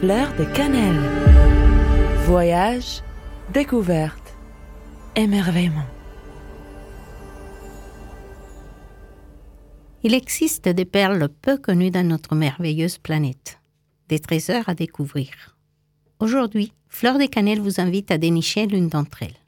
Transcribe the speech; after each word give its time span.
Fleur 0.00 0.34
de 0.36 0.44
cannelle. 0.44 1.00
Voyage, 2.26 3.02
découverte, 3.52 4.36
émerveillement. 5.16 5.86
Il 10.02 10.12
existe 10.12 10.68
des 10.68 10.84
perles 10.84 11.28
peu 11.28 11.56
connues 11.56 11.90
dans 11.90 12.06
notre 12.06 12.34
merveilleuse 12.34 12.98
planète, 12.98 13.60
des 14.08 14.18
trésors 14.18 14.68
à 14.68 14.74
découvrir. 14.74 15.56
Aujourd'hui, 16.18 16.72
Fleur 16.88 17.18
de 17.18 17.26
Cannelle 17.26 17.60
vous 17.60 17.80
invite 17.80 18.10
à 18.10 18.18
dénicher 18.18 18.66
l'une 18.66 18.88
d'entre 18.88 19.22
elles. 19.22 19.40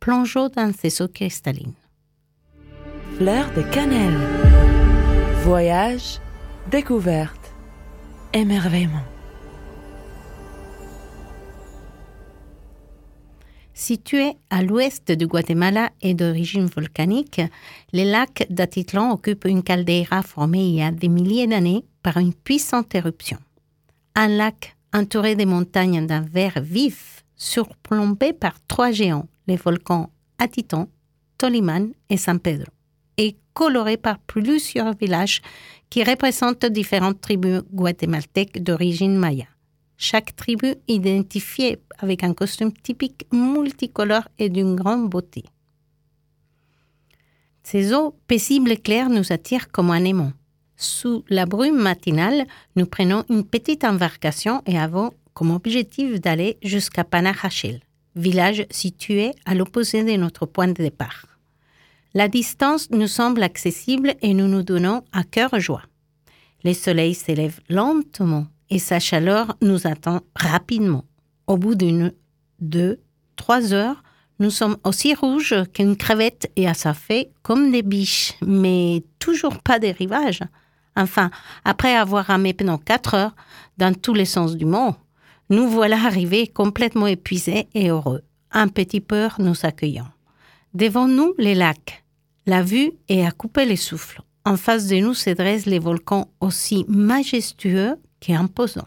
Plongeons 0.00 0.48
dans 0.48 0.72
ses 0.72 1.02
eaux 1.02 1.08
cristallines. 1.08 1.74
Fleur 3.18 3.46
de 3.54 3.62
cannelle. 3.62 4.18
Voyage, 5.44 6.18
découverte, 6.70 7.52
émerveillement. 8.32 9.04
Situé 13.76 14.36
à 14.50 14.62
l'ouest 14.62 15.10
du 15.10 15.26
Guatemala 15.26 15.90
et 16.00 16.14
d'origine 16.14 16.66
volcanique, 16.66 17.40
le 17.92 18.08
lac 18.08 18.46
d'Atitlan 18.48 19.10
occupe 19.10 19.46
une 19.46 19.64
caldeira 19.64 20.22
formée 20.22 20.68
il 20.68 20.74
y 20.76 20.82
a 20.82 20.92
des 20.92 21.08
milliers 21.08 21.48
d'années 21.48 21.84
par 22.00 22.18
une 22.18 22.32
puissante 22.32 22.94
éruption. 22.94 23.38
Un 24.14 24.28
lac 24.28 24.76
entouré 24.94 25.34
de 25.34 25.44
montagnes 25.44 26.06
d'un 26.06 26.20
vert 26.20 26.60
vif, 26.62 27.24
surplombé 27.34 28.32
par 28.32 28.54
trois 28.68 28.92
géants, 28.92 29.26
les 29.48 29.56
volcans 29.56 30.08
Atiton, 30.38 30.88
Toliman 31.36 31.90
et 32.08 32.16
San 32.16 32.38
Pedro, 32.38 32.70
et 33.16 33.36
coloré 33.54 33.96
par 33.96 34.20
plusieurs 34.20 34.94
villages 34.94 35.42
qui 35.90 36.04
représentent 36.04 36.66
différentes 36.66 37.20
tribus 37.20 37.62
guatémaltèques 37.72 38.62
d'origine 38.62 39.16
maya 39.16 39.46
chaque 39.96 40.34
tribu 40.36 40.74
identifiée 40.88 41.78
avec 41.98 42.24
un 42.24 42.34
costume 42.34 42.72
typique 42.72 43.26
multicolore 43.32 44.28
et 44.38 44.48
d'une 44.48 44.76
grande 44.76 45.08
beauté. 45.08 45.44
Ces 47.62 47.94
eaux 47.94 48.14
paisibles 48.26 48.72
et 48.72 48.76
claires 48.76 49.08
nous 49.08 49.32
attirent 49.32 49.70
comme 49.70 49.90
un 49.90 50.04
aimant. 50.04 50.32
Sous 50.76 51.24
la 51.28 51.46
brume 51.46 51.80
matinale, 51.80 52.46
nous 52.76 52.86
prenons 52.86 53.24
une 53.30 53.44
petite 53.44 53.84
embarcation 53.84 54.62
et 54.66 54.78
avons 54.78 55.12
comme 55.32 55.50
objectif 55.50 56.20
d'aller 56.20 56.58
jusqu'à 56.62 57.04
Panajachel, 57.04 57.80
village 58.16 58.66
situé 58.70 59.32
à 59.46 59.54
l'opposé 59.54 60.04
de 60.04 60.12
notre 60.12 60.46
point 60.46 60.68
de 60.68 60.74
départ. 60.74 61.26
La 62.12 62.28
distance 62.28 62.90
nous 62.90 63.08
semble 63.08 63.42
accessible 63.42 64.14
et 64.22 64.34
nous 64.34 64.46
nous 64.46 64.62
donnons 64.62 65.02
à 65.12 65.24
cœur 65.24 65.58
joie. 65.58 65.82
Le 66.62 66.72
soleil 66.72 67.14
s'élève 67.14 67.60
lentement 67.68 68.46
et 68.70 68.78
sa 68.78 69.00
chaleur 69.00 69.56
nous 69.60 69.86
attend 69.86 70.20
rapidement. 70.34 71.04
Au 71.46 71.56
bout 71.56 71.74
d'une, 71.74 72.12
deux, 72.60 73.00
trois 73.36 73.72
heures, 73.72 74.02
nous 74.40 74.50
sommes 74.50 74.76
aussi 74.84 75.14
rouges 75.14 75.54
qu'une 75.72 75.96
crevette 75.96 76.50
et 76.56 76.66
fait 76.94 77.30
comme 77.42 77.70
des 77.70 77.82
biches, 77.82 78.34
mais 78.44 79.04
toujours 79.18 79.58
pas 79.58 79.78
des 79.78 79.92
rivages. 79.92 80.42
Enfin, 80.96 81.30
après 81.64 81.94
avoir 81.94 82.26
ramé 82.26 82.52
pendant 82.52 82.78
quatre 82.78 83.14
heures 83.14 83.34
dans 83.78 83.94
tous 83.94 84.14
les 84.14 84.24
sens 84.24 84.56
du 84.56 84.64
mot, 84.64 84.94
nous 85.50 85.68
voilà 85.68 85.96
arrivés 85.96 86.46
complètement 86.46 87.06
épuisés 87.06 87.68
et 87.74 87.90
heureux, 87.90 88.22
un 88.50 88.68
petit 88.68 89.00
peur 89.00 89.36
nous 89.38 89.64
accueillant. 89.64 90.08
Devant 90.72 91.06
nous, 91.06 91.34
les 91.38 91.54
lacs. 91.54 92.04
La 92.46 92.62
vue 92.62 92.92
est 93.08 93.24
à 93.24 93.30
couper 93.30 93.64
les 93.64 93.76
souffles. 93.76 94.20
En 94.44 94.56
face 94.56 94.86
de 94.88 94.96
nous 94.96 95.14
se 95.14 95.30
dressent 95.30 95.66
les 95.66 95.78
volcans 95.78 96.28
aussi 96.40 96.84
majestueux 96.88 97.96
imposant. 98.32 98.86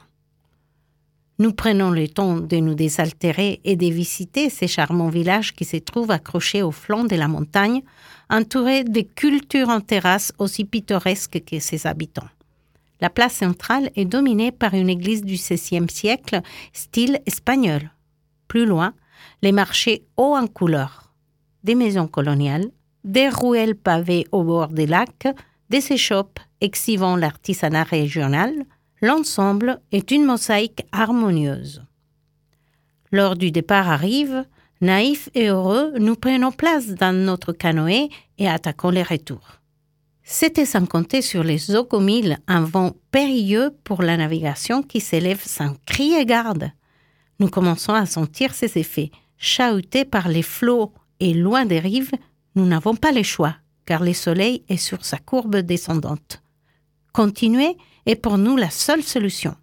Nous 1.40 1.54
prenons 1.54 1.92
le 1.92 2.08
temps 2.08 2.38
de 2.38 2.58
nous 2.58 2.74
désaltérer 2.74 3.62
et 3.64 3.76
de 3.76 3.86
visiter 3.86 4.50
ces 4.50 4.68
charmants 4.68 5.10
villages 5.10 5.54
qui 5.54 5.66
se 5.66 5.78
trouvent 5.78 6.10
accrochés 6.10 6.64
au 6.64 6.72
flanc 6.72 7.04
de 7.04 7.16
la 7.16 7.28
montagne, 7.28 7.84
entourés 8.30 8.84
de 8.84 9.02
cultures 9.02 9.70
en 9.70 9.80
terrasse 9.80 10.34
aussi 10.39 10.66
pittoresques 10.66 11.44
que 11.45 11.60
ses 11.60 11.86
habitants. 11.86 12.30
La 13.02 13.11
place 13.11 13.36
centrale 13.36 13.92
est 13.95 14.06
dominée 14.06 14.52
par 14.52 14.73
une 14.73 14.89
église 14.89 15.23
du 15.23 15.36
XVIe 15.36 15.90
siècle, 15.90 16.42
style 16.73 17.20
espagnol. 17.28 17.92
Plus 18.48 18.66
loin, 18.66 18.94
les 19.44 19.52
marchés 19.52 20.08
hauts 20.17 20.36
en 20.36 20.48
couleur, 20.48 21.14
des 21.64 21.76
maisons 21.76 22.08
coloniales, 22.08 22.72
des 23.04 23.30
ruelles 23.30 23.76
pavées 23.76 24.26
au 24.32 24.44
bord 24.44 24.70
des 24.70 24.88
lacs, 24.88 25.28
des 25.70 25.92
échoppes 25.92 26.40
exhibant 26.61 27.16
l'artisanat 27.16 27.84
régional, 27.84 28.66
L'ensemble 29.02 29.80
est 29.92 30.10
une 30.10 30.26
mosaïque 30.26 30.84
harmonieuse. 30.92 31.84
Lors 33.12 33.36
du 33.36 33.52
départ 33.52 33.90
arrive, 33.90 34.46
naïfs 34.82 35.30
et 35.36 35.50
heureux, 35.50 35.94
nous 36.00 36.16
prenons 36.16 36.52
place 36.52 36.88
dans 36.88 37.16
notre 37.16 37.54
canoë 37.54 38.10
et 38.40 38.50
attaquons 38.50 38.90
les 38.90 39.04
retours. 39.04 39.60
C'était 40.24 40.66
sans 40.66 40.86
compter 40.86 41.22
sur 41.22 41.44
les 41.44 41.76
Ocomiles 41.76 42.40
un 42.48 42.62
vent 42.62 42.94
périlleux 43.12 43.72
pour 43.84 44.02
la 44.02 44.18
navigation 44.18 44.82
qui 44.82 45.00
s'élève 45.00 45.42
sans 45.46 45.76
crier 45.86 46.26
garde. 46.26 46.72
Nous 47.40 47.50
commençons 47.50 47.94
à 47.94 48.06
sentir 48.06 48.54
ses 48.54 48.78
effets. 48.78 49.12
Chahutés 49.38 50.06
par 50.06 50.28
les 50.28 50.42
flots 50.42 50.92
et 51.20 51.34
loin 51.34 51.66
des 51.66 51.80
rives, 51.80 52.12
nous 52.56 52.66
n'avons 52.66 52.96
pas 52.96 53.12
le 53.12 53.22
choix, 53.22 53.56
car 53.86 54.04
le 54.04 54.14
soleil 54.14 54.64
est 54.68 54.78
sur 54.78 55.06
sa 55.06 55.20
courbe 55.20 55.58
descendante. 55.58 56.42
Continuer 57.17 57.78
est 58.05 58.16
pour 58.16 58.38
nous 58.38 58.58
la 58.58 58.70
seule 58.70 59.02
solution. 59.02 59.55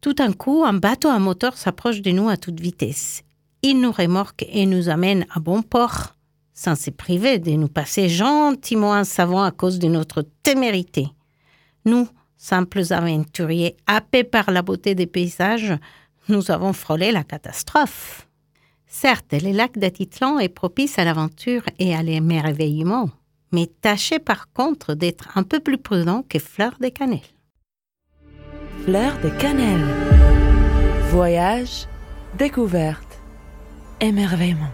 Tout 0.00 0.12
d'un 0.12 0.32
coup, 0.32 0.64
un 0.64 0.72
bateau 0.72 1.06
à 1.06 1.20
moteur 1.20 1.56
s'approche 1.56 2.02
de 2.02 2.10
nous 2.10 2.28
à 2.28 2.36
toute 2.36 2.58
vitesse. 2.58 3.22
Il 3.62 3.80
nous 3.80 3.92
remorque 3.92 4.44
et 4.48 4.66
nous 4.66 4.88
amène 4.88 5.24
à 5.32 5.38
bon 5.38 5.62
port, 5.62 6.16
sans 6.52 6.74
se 6.74 6.90
priver 6.90 7.38
de 7.38 7.52
nous 7.52 7.68
passer 7.68 8.08
gentiment 8.08 8.92
un 8.92 9.04
savant 9.04 9.44
à 9.44 9.52
cause 9.52 9.78
de 9.78 9.86
notre 9.86 10.26
témérité. 10.42 11.06
Nous, 11.84 12.08
simples 12.36 12.82
aventuriers 12.92 13.76
happés 13.86 14.24
par 14.24 14.50
la 14.50 14.62
beauté 14.62 14.96
des 14.96 15.06
paysages, 15.06 15.78
nous 16.28 16.50
avons 16.50 16.72
frôlé 16.72 17.12
la 17.12 17.22
catastrophe. 17.22 18.26
Certes, 18.88 19.32
le 19.40 19.52
lac 19.52 19.78
d'Atitlan 19.78 20.40
est 20.40 20.48
propice 20.48 20.98
à 20.98 21.04
l'aventure 21.04 21.62
et 21.78 21.94
à 21.94 22.02
l'émerveillement, 22.02 23.10
mais 23.52 23.66
tâchez 23.66 24.18
par 24.18 24.52
contre 24.52 24.94
d'être 24.94 25.36
un 25.36 25.42
peu 25.42 25.60
plus 25.60 25.78
prudent 25.78 26.24
que 26.28 26.38
Fleur 26.38 26.76
de 26.80 26.88
Cannelle. 26.88 27.20
Fleur 28.84 29.18
de 29.22 29.28
cannelle. 29.28 29.84
Voyage, 31.10 31.86
découverte, 32.38 33.20
émerveillement. 34.00 34.72